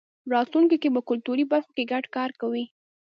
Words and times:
راتلونکی 0.33 0.77
کې 0.81 0.89
به 0.95 1.01
کلتوري 1.09 1.45
برخو 1.51 1.71
کې 1.77 1.83
ګډ 1.91 2.03
کار 2.15 2.29
کوی. 2.41 2.65